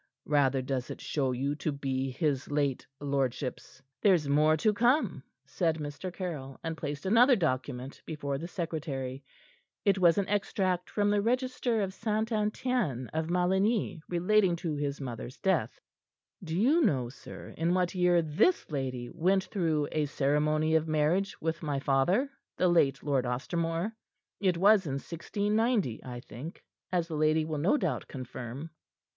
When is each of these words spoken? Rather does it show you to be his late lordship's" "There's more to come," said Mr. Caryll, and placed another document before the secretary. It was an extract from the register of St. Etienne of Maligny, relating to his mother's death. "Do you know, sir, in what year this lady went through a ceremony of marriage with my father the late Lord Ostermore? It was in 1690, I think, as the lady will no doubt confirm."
Rather 0.25 0.63
does 0.63 0.89
it 0.89 0.99
show 0.99 1.31
you 1.31 1.53
to 1.53 1.71
be 1.71 2.09
his 2.09 2.49
late 2.49 2.87
lordship's" 2.99 3.83
"There's 4.01 4.27
more 4.27 4.57
to 4.57 4.73
come," 4.73 5.21
said 5.45 5.75
Mr. 5.77 6.11
Caryll, 6.11 6.59
and 6.63 6.75
placed 6.75 7.05
another 7.05 7.35
document 7.35 8.01
before 8.07 8.39
the 8.39 8.47
secretary. 8.47 9.23
It 9.85 9.99
was 9.99 10.17
an 10.17 10.27
extract 10.27 10.89
from 10.89 11.11
the 11.11 11.21
register 11.21 11.83
of 11.83 11.93
St. 11.93 12.31
Etienne 12.31 13.09
of 13.13 13.29
Maligny, 13.29 14.01
relating 14.09 14.55
to 14.55 14.73
his 14.73 14.99
mother's 14.99 15.37
death. 15.37 15.79
"Do 16.43 16.57
you 16.59 16.81
know, 16.81 17.07
sir, 17.09 17.49
in 17.55 17.75
what 17.75 17.93
year 17.93 18.23
this 18.23 18.71
lady 18.71 19.07
went 19.11 19.43
through 19.43 19.87
a 19.91 20.05
ceremony 20.07 20.73
of 20.73 20.87
marriage 20.87 21.39
with 21.39 21.61
my 21.61 21.79
father 21.79 22.31
the 22.57 22.69
late 22.69 23.03
Lord 23.03 23.25
Ostermore? 23.27 23.93
It 24.39 24.57
was 24.57 24.87
in 24.87 24.93
1690, 24.93 26.03
I 26.03 26.21
think, 26.21 26.63
as 26.91 27.07
the 27.07 27.15
lady 27.15 27.45
will 27.45 27.59
no 27.59 27.77
doubt 27.77 28.07
confirm." 28.07 28.71